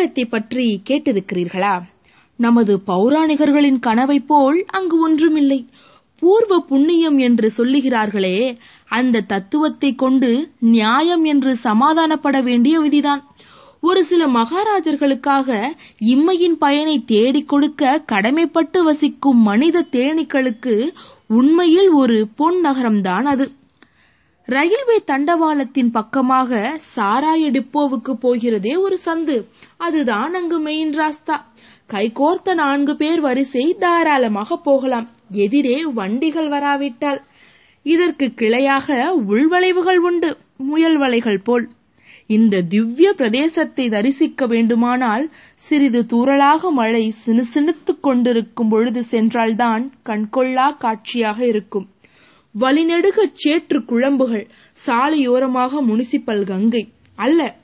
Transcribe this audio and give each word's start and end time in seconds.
பொன்னகரத்தை 0.00 0.24
பற்றி 0.28 0.82
கேட்டிருக்கிறீர்களா? 0.90 1.72
நமது 2.36 2.80
பௌராணிகர்களின் 2.86 3.78
கனவை 3.80 4.20
போல் 4.20 4.64
அங்கு 4.66 4.96
ஒன்றுமில்லை. 5.00 5.58
பூர்வ 6.22 6.58
புண்ணியம் 6.68 7.18
என்று 7.18 7.48
சொல்லுகிறார்களே 7.56 8.56
அந்த 8.88 9.20
தத்துவத்தை 9.20 9.94
கொண்டு 9.94 10.30
நியாயம் 10.60 11.24
என்று 11.24 11.56
சமாதானப்பட 11.64 12.42
வேண்டிய 12.42 12.80
விதிதான். 12.80 13.22
ஒரு 13.80 14.04
சில 14.04 14.26
மகாராஜர்களுக்காக 14.26 15.60
இம்மையின் 16.06 16.56
பயனை 16.58 17.04
தேடிக் 17.04 17.48
கொடுக்க 17.48 18.02
கடமைப்பட்டு 18.12 18.80
வசிக்கும் 18.82 19.42
மனித 19.42 19.86
தேனீக்களுக்கு 19.92 20.76
உண்மையில் 21.28 21.90
ஒரு 21.90 22.28
பொன் 22.36 22.60
நகரம்தான் 22.64 23.28
அது. 23.34 23.46
ரயில்வே 24.46 25.02
தண்டவாளத்தின் 25.06 25.90
பக்கமாக 25.92 26.80
சாராய 26.96 27.50
டிப்போவுக்கு 27.50 28.12
போகிறதே 28.12 28.76
ஒரு 28.76 28.98
சந்து. 29.04 29.46
அதுதான் 29.76 30.34
அங்கு 30.34 30.58
மெயின் 30.58 30.94
ராஸ்தா. 30.94 31.36
கைகோர்த்த 31.90 32.54
நான்கு 32.54 32.96
பேர் 32.96 33.20
வரிசை 33.20 33.76
தாராளமாக 33.78 34.56
போகலாம். 34.56 35.08
எதிரே 35.30 35.84
வண்டிகள் 35.84 36.48
வராவிட்டால். 36.48 37.20
இதற்கு 37.82 38.32
கிளையாக 38.36 39.12
உள்வளைவுகள் 39.28 39.96
உண்டு. 39.96 40.36
முயல் 40.56 40.98
வலைகள் 41.00 41.38
போல். 41.44 41.68
இந்த 42.26 42.60
திவ்ய 42.60 43.14
பிரதேசத்தை 43.16 43.90
தரிசிக்க 43.90 44.46
வேண்டுமானால் 44.46 45.30
சிறிது 45.54 46.02
தூறலாக 46.02 46.70
மழை 46.70 47.12
சினுசினுத்துக் 47.26 48.00
கொண்டிருக்கும் 48.00 48.68
பொழுது 48.68 49.02
சென்றால்தான் 49.02 49.92
கண்கொள்ளா 50.06 50.76
காட்சியாக 50.78 51.46
இருக்கும். 51.46 51.88
வழிநெடுகச் 52.58 53.34
சேற்று 53.34 53.80
குழம்புகள் 53.80 54.48
சாலையோரமாக 54.86 55.70
முனிசிபல் 55.88 56.46
கங்கை. 56.46 56.92
அல்ல 57.16 57.56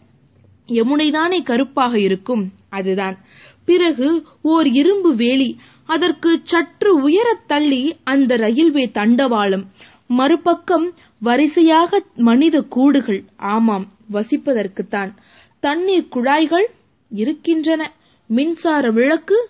யமுனைதானே 0.66 1.42
கருப்பாக 1.42 2.00
இருக்கும் 2.00 2.52
அதுதான். 2.68 3.18
பிறகு 3.64 4.22
ஓர் 4.42 4.66
இரும்பு 4.66 5.14
வேலி 5.14 5.56
அதற்கு 5.86 6.40
சற்று 6.42 7.08
உயரத் 7.08 7.46
தள்ளி 7.46 7.96
அந்த 8.04 8.36
ரயில்வே 8.36 8.90
தண்டவாளம். 8.94 9.64
மறுபக்கம் 10.06 10.94
வரிசையாக 11.20 12.02
மனித 12.14 12.60
கூடுகள் 12.60 13.24
ஆமாம் 13.36 13.86
வசிப்பதற்குத்தான். 14.12 15.12
தண்ணீர் 15.60 16.08
குழாய்கள் 16.08 16.70
இருக்கின்றன. 17.08 17.92
மின்சார 18.26 18.90
விளக்கு 18.90 19.48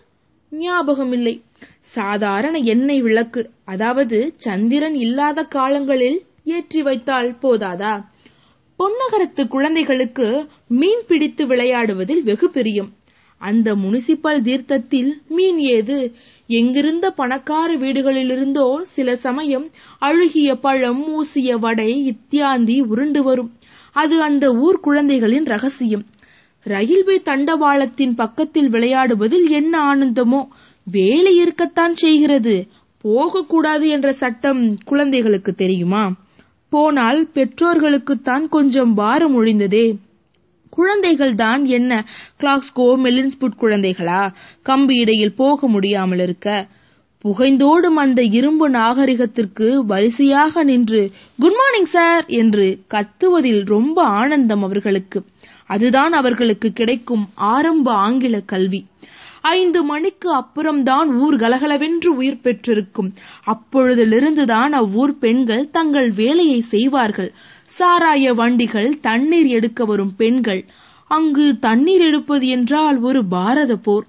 ஞாபகமில்லை. 0.50 1.41
சாதாரண 1.95 2.59
எண்ணெய் 2.59 3.03
விளக்கு 3.03 3.51
அதாவது 3.65 4.19
சந்திரன் 4.37 4.95
இல்லாத 4.95 5.45
காலங்களில் 5.45 6.19
ஏற்றி 6.45 6.83
வைத்தால் 6.83 7.31
போதாதா? 7.43 7.95
பொன்னகரத்து 8.78 9.48
குழந்தைகளுக்கு 9.48 10.27
மீன் 10.69 11.03
பிடித்து 11.06 11.47
விளையாடுவதில் 11.47 12.23
வெகு 12.23 12.51
பிரியம். 12.51 12.91
அந்த 13.41 13.75
முனிசிபல் 13.75 14.41
தீர்த்தத்தில் 14.41 15.23
மீன் 15.28 15.59
ஏது? 15.59 15.98
எங்கிருந்த 16.47 17.06
பணக்கார 17.11 17.77
வீடுகளிலிருந்தோ 17.77 18.66
சில 18.87 19.16
சமயம் 19.16 19.66
அழுகிய 19.99 20.55
பழம் 20.56 21.03
மூசிய 21.06 21.59
வடை 21.59 21.91
இத்தியாந்தி 22.12 22.77
உருண்டு 22.82 23.22
வரும். 23.22 23.50
அது 23.93 24.22
அந்த 24.22 24.55
ஊர் 24.56 24.81
குழந்தைகளின் 24.81 25.44
ரகசியம். 25.44 26.05
ரயில்வே 26.66 27.16
தண்டவாளத்தின் 27.25 28.15
பக்கத்தில் 28.15 28.71
விளையாடுவதில் 28.71 29.49
என்ன 29.50 29.94
ஆனந்தமோ? 29.94 30.41
வேலை 30.91 31.37
இருக்கத்தான் 31.37 31.95
செய்கிறது. 31.95 32.69
போகக்கூடாது 33.01 33.89
என்ற 33.89 34.13
சட்டம் 34.13 34.77
குழந்தைகளுக்கு 34.85 35.53
தெரியுமா? 35.53 36.13
போனால் 36.69 37.29
பெற்றோர்களுக்குத்தான் 37.35 38.49
கொஞ்சம் 38.49 38.95
பாரம் 38.95 39.43
ஒழிந்ததே. 39.43 39.97
குழந்தைகள் 40.71 41.35
தான் 41.35 41.65
என்ன? 41.65 42.05
கிளாக்ஸ்கோ 42.41 42.89
மெலின்ஸ்புட் 42.97 43.59
குழந்தைகளா? 43.61 44.35
கம்பி 44.63 44.97
இடையில் 44.97 45.35
போக 45.35 45.69
முடியாமல் 45.69 46.19
இருக்க. 46.19 46.67
புகைந்தோடும் 47.25 47.97
அந்த 47.97 48.23
இரும்பு 48.23 48.71
நாகரிகத்திற்கு 48.71 49.77
வரிசையாக 49.87 50.65
நின்று 50.65 51.11
குட் 51.39 51.53
மார்னிங் 51.53 51.85
சார் 51.85 52.25
என்று 52.27 52.79
கத்துவதில் 52.87 53.65
ரொம்ப 53.65 54.03
ஆனந்தம் 54.03 54.63
அவர்களுக்கு. 54.63 55.25
அதுதான் 55.67 56.13
அவர்களுக்கு 56.13 56.73
கிடைக்கும் 56.73 57.29
ஆரம்ப 57.35 57.93
ஆங்கில 57.93 58.41
கல்வி. 58.41 58.87
ஐந்து 59.49 59.81
மணிக்கு 59.83 60.29
அப்புறம்தான் 60.33 61.09
ஊர் 61.15 61.37
கலகலவென்று 61.37 62.11
உயிர் 62.15 62.43
பெற்றிருக்கும். 62.43 63.11
அப்பொழுதிலிருந்துதான் 63.47 64.73
அவ்வூர் 64.73 65.15
பெண்கள் 65.19 65.65
தங்கள் 65.71 66.11
வேலையை 66.12 66.61
செய்வார்கள். 66.73 67.31
சாராய 67.79 68.35
வண்டிகள் 68.35 68.91
தண்ணீர் 69.01 69.47
எடுக்க 69.47 69.85
வரும் 69.85 70.15
பெண்கள். 70.17 70.62
அங்கு 71.11 71.47
தண்ணீர் 71.59 72.01
எடுப்பது 72.01 72.47
என்றால் 72.49 72.99
ஒரு 73.01 73.23
பாரத 73.27 73.73
போர். 73.77 74.06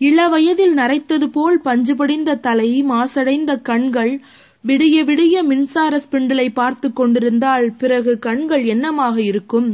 இளவயதில் 0.00 0.74
நரைத்தது 0.74 1.26
போல் 1.26 1.58
பஞ்சு 1.60 1.94
படிந்த 1.96 2.40
தலை 2.46 2.70
மாசடைந்த 2.90 3.52
கண்கள் 3.62 4.12
விடிய 4.64 4.96
விடிய 5.04 5.42
மின்சார 5.42 5.92
ஸ்பிண்டிலை 6.04 6.46
பார்த்து 6.52 6.88
கொண்டிருந்தால் 6.92 7.66
பிறகு 7.78 8.12
கண்கள் 8.18 8.64
என்னமாக 8.64 9.16
இருக்கும்? 9.24 9.68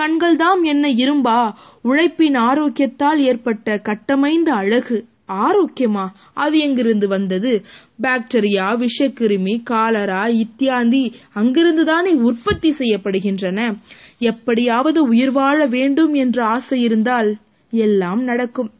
கண்கள்தாம் 0.00 0.62
என்ன 0.62 0.88
இரும்பா. 0.88 1.52
உழைப்பின் 1.82 2.34
ஆரோக்கியத்தால் 2.34 3.18
ஏற்பட்ட 3.18 3.76
கட்டமைந்த 3.76 4.50
அழகு. 4.50 5.04
ஆரோக்கியமா? 5.28 6.06
அது 6.34 6.58
எங்கிருந்து 6.58 7.08
வந்தது? 7.08 7.64
பாக்டீரியா 8.02 8.84
விஷக்கிருமி 8.84 9.62
காலரா 9.62 10.26
இத்தியாந்தி 10.26 11.12
அங்கிருந்துதானே 11.34 12.14
உற்பத்தி 12.14 12.74
செய்யப்படுகின்றன. 12.78 13.76
எப்படியாவது 14.18 15.02
உயிர் 15.02 15.32
வாழ 15.32 15.66
வேண்டும் 15.66 16.14
என்ற 16.14 16.44
ஆசை 16.44 16.80
இருந்தால் 16.80 17.36
எல்லாம் 17.70 18.22
நடக்கும். 18.22 18.70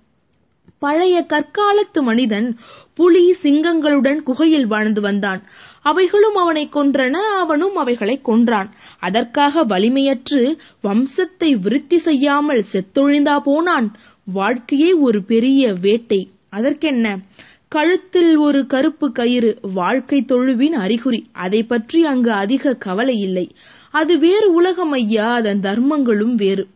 பழைய 0.78 1.26
கற்காலத்து 1.28 2.02
மனிதன் 2.02 2.56
புலி 2.94 3.34
சிங்கங்களுடன் 3.42 4.22
குகையில் 4.22 4.66
வாழ்ந்து 4.66 5.00
வந்தான். 5.00 5.42
அவைகளும் 5.82 6.34
அவனை 6.34 6.68
கொன்றன 6.72 7.12
அவனும் 7.12 7.76
அவைகளை 7.76 8.20
கொன்றான். 8.22 8.70
அதற்காக 9.00 9.64
வலிமையற்று 9.64 10.56
வம்சத்தை 10.82 11.60
விருத்தி 11.60 11.98
செய்யாமல் 11.98 12.64
செத்தொழிந்தா 12.72 13.38
போனான். 13.38 13.96
வாழ்க்கையே 14.32 14.92
ஒரு 14.92 15.24
பெரிய 15.24 15.74
வேட்டை. 15.80 16.30
அதற்கென்ன? 16.50 17.18
கழுத்தில் 17.68 18.36
ஒரு 18.36 18.66
கருப்பு 18.66 19.12
கயிறு 19.12 19.58
வாழ்க்கை 19.74 20.24
தொழுவின் 20.28 20.76
அறிகுறி. 20.84 21.26
அதை 21.32 21.62
பற்றி 21.62 22.04
அங்கு 22.04 22.32
அதிக 22.32 22.74
கவலை 22.74 23.18
இல்லை. 23.18 23.54
அது 23.90 24.18
வேறு 24.18 24.52
உலகம் 24.52 24.90
ஐயா 24.90 25.26
அதன் 25.32 25.60
தர்மங்களும் 25.60 26.34
வேறு. 26.34 26.66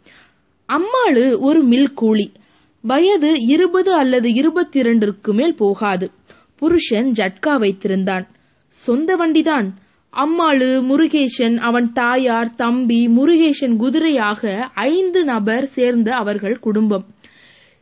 அம்மாளு 0.68 1.38
ஒரு 1.38 1.62
மில் 1.62 1.94
கூலி 1.94 2.32
வயது 2.80 3.34
இருபது 3.40 3.92
அல்லது 3.92 4.34
இருபத்தி 4.34 4.78
இரண்டிற்கு 4.78 5.34
மேல் 5.34 5.54
போகாது. 5.54 6.10
புருஷன் 6.56 7.12
ஜட்கா 7.18 7.58
வைத்திருந்தான். 7.58 8.26
சொந்த 8.70 9.16
வண்டிதான். 9.16 9.70
அம்மாளு 10.12 10.82
முருகேசன் 10.82 11.56
அவன் 11.56 11.92
தாயார் 11.92 12.54
தம்பி 12.54 13.08
முருகேசன் 13.08 13.76
குதிரையாக 13.76 14.68
ஐந்து 14.74 15.24
நபர் 15.24 15.64
சேர்ந்த 15.64 16.14
அவர்கள் 16.14 16.58
குடும்பம். 16.58 17.04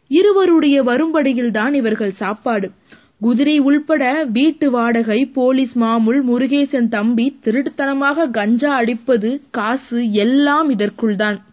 இருவருடைய 0.08 0.82
வரும்படியில்தான் 0.82 1.74
இவர்கள் 1.74 2.10
சாப்பாடு. 2.10 2.70
குதிரை 3.20 3.58
உள்பட 3.58 4.24
வீட்டு 4.24 4.70
வாடகை 4.70 5.26
போலீஸ் 5.26 5.78
மாமுல் 5.78 6.22
முருகேசன் 6.22 6.88
தம்பி 6.88 7.38
திருட்டுத்தனமாக 7.44 8.30
கஞ்சா 8.30 8.74
அடிப்பது 8.74 9.40
காசு 9.50 10.10
எல்லாம் 10.10 10.70
இதற்குள்தான். 10.70 11.45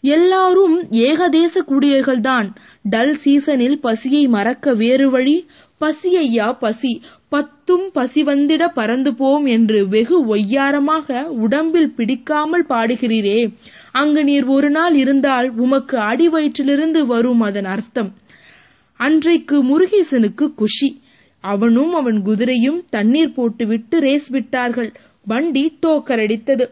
எல்லாரும் 0.00 0.82
ஏகதேச 0.90 1.62
குடியர்கள்தான். 1.68 2.48
டல் 2.90 3.14
சீசனில் 3.14 3.80
பசியை 3.80 4.28
மறக்க 4.28 4.74
வேறு 4.74 5.10
வழி 5.10 5.46
பசியையா 5.80 6.58
பசி 6.58 7.02
பத்தும் 7.28 7.90
பசி 7.92 8.22
வந்திட 8.22 8.68
பறந்து 8.74 9.14
போம் 9.14 9.46
என்று 9.46 9.88
வெகு 9.88 10.36
ஒய்யாரமாக 10.36 11.24
உடம்பில் 11.24 11.94
பிடிக்காமல் 11.94 12.66
பாடுகிறீரே. 12.68 13.54
அங்கு 13.92 14.24
நீர் 14.24 14.44
ஒரு 14.44 14.70
நாள் 14.70 14.94
இருந்தால் 14.94 15.50
உமக்கு 15.56 15.98
அடி 15.98 16.28
வயிற்றிலிருந்து 16.28 17.06
வரும் 17.06 17.40
அதன் 17.40 17.64
அர்த்தம். 17.64 18.12
அன்றைக்கு 18.96 19.64
முருகேசனுக்கு 19.64 20.54
குஷி. 20.54 21.00
அவனும் 21.40 21.94
அவன் 21.94 22.22
குதிரையும் 22.24 22.84
தண்ணீர் 22.90 23.34
போட்டுவிட்டு 23.34 23.98
ரேஸ் 24.00 24.28
விட்டார்கள். 24.28 24.92
வண்டி 25.24 25.78
தோக்கரடித்தது. 25.86 26.64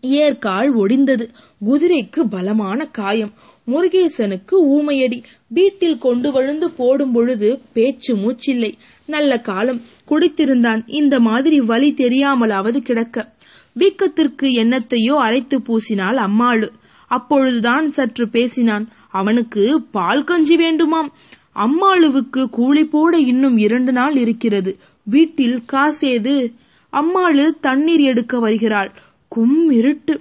ஏற்கால் 0.00 0.76
ஒடிந்தது. 0.76 1.28
குதிரைக்கு 1.66 2.20
பலமான 2.30 2.86
காயம். 2.86 3.32
முருகேசனுக்கு 3.66 4.52
ஊமையடி. 4.52 5.22
வீட்டில் 5.48 5.98
கொண்டு 5.98 6.32
வழுந்து 6.32 6.70
போடும் 6.70 7.12
பொழுது 7.12 7.60
பேச்சு 7.72 8.16
மூச்சில்லை. 8.16 8.72
நல்ல 9.06 9.40
காலம். 9.40 9.80
குடித்திருந்தான். 10.08 10.82
இந்த 10.86 11.20
மாதிரி 11.20 11.60
வழி 11.60 11.94
தெரியாமலாவது 11.96 12.76
கிடக்க. 12.76 13.32
வீக்கத்திற்கு 13.78 14.42
எண்ணத்தையோ 14.42 15.16
அரைத்து 15.16 15.58
பூசினாள் 15.58 16.16
அம்மாளு. 16.16 16.70
அப்பொழுதுதான் 17.08 17.90
சற்று 17.90 18.28
பேசினான். 18.28 18.88
அவனுக்கு 19.10 19.82
பால் 19.82 20.24
கஞ்சி 20.24 20.56
வேண்டுமாம். 20.56 21.08
அம்மாளுவுக்கு 21.54 22.46
கூலி 22.50 22.84
போட 22.84 23.18
இன்னும் 23.18 23.58
இரண்டு 23.58 23.92
நாள் 23.92 24.16
இருக்கிறது. 24.16 24.76
வீட்டில் 25.04 25.62
காசேது. 25.72 26.52
அம்மாளு 26.92 27.50
தண்ணீர் 27.60 28.00
எடுக்க 28.00 28.38
வருகிறாள். 28.38 28.92
கும் 29.28 29.70
இருட்டு. 29.70 30.20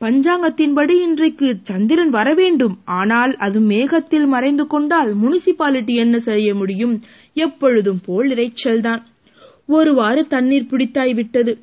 பஞ்சாங்கத்தின்படி 0.00 0.90
இன்றைக்கு 0.90 1.56
சந்திரன் 1.62 2.10
வரவேண்டும் 2.10 2.78
ஆனால் 2.84 3.36
அது 3.36 3.60
மேகத்தில் 3.60 4.26
மறைந்து 4.26 4.66
கொண்டால் 4.66 5.16
முனிசிபாலிட்டி 5.16 5.94
என்ன 5.94 6.18
செய்ய 6.18 6.54
முடியும்? 6.54 7.02
எப்பொழுதும் 7.32 8.00
போல் 8.04 8.30
இறைச்சல்தான் 8.30 9.02
ஒருவாறு 9.66 10.26
தண்ணீர் 10.26 10.66
பிடித்தாய் 10.66 11.14
விட்டது. 11.14 11.58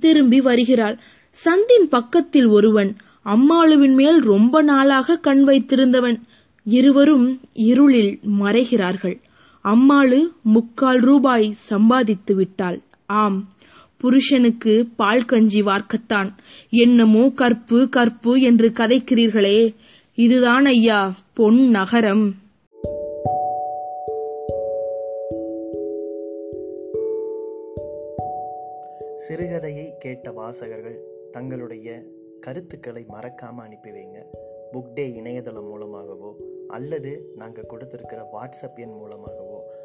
திரும்பி 0.00 0.40
வருகிறாள். 0.40 0.98
சந்தின் 1.44 1.86
பக்கத்தில் 1.90 2.46
ஒருவன். 2.46 2.96
அம்மாளுவின் 3.22 3.94
மேல் 3.94 4.20
ரொம்ப 4.20 4.62
நாளாக 4.62 5.16
கண் 5.16 5.48
வைத்திருந்தவன். 5.48 6.20
இருவரும் 6.64 7.40
இருளில் 7.52 8.18
மறைகிறார்கள். 8.40 9.20
அம்மாளு 9.64 10.28
முக்கால் 10.42 11.00
ரூபாய் 11.00 11.52
சம்பாதித்து 11.52 12.34
விட்டாள். 12.34 12.80
ஆம். 13.06 13.48
புருஷனுக்கு 14.04 14.86
பால் 14.96 15.24
கஞ்சி 15.24 15.62
வார்க்கத்தான். 15.62 16.30
என்னமோ 16.68 17.30
கற்பு 17.30 17.88
கற்பு 17.88 18.40
என்று 18.40 18.68
கதைக்கிறீர்களே. 18.68 19.74
இதுதான் 20.14 20.64
ஐயா 20.64 21.14
பொன் 21.34 21.70
நகரம். 21.70 22.34
சிறுகதையை 29.28 29.96
கேட்ட 29.98 30.32
வாசகர்கள் 30.32 30.98
தங்களுடைய 31.30 32.02
கருத்துக்களை 32.40 33.04
மறக்காம 33.08 33.56
அனுப்பி 33.56 33.90
வைங்க. 33.90 34.24
புக் 34.72 34.92
டே 34.94 35.14
இணையதளம் 35.14 35.68
மூலமாகவோ 35.68 36.36
அல்லது 36.68 37.32
நாங்கள் 37.36 37.66
கொடுத்திருக்கிற 37.66 38.22
வாட்ஸ்அப் 38.32 38.78
எண் 38.78 38.96
மூலமாகவோ 39.00 39.43